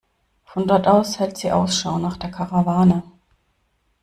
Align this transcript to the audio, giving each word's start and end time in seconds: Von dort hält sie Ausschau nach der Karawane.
Von 0.45 0.67
dort 0.67 1.19
hält 1.19 1.37
sie 1.37 1.51
Ausschau 1.51 1.99
nach 1.99 2.17
der 2.17 2.31
Karawane. 2.31 3.03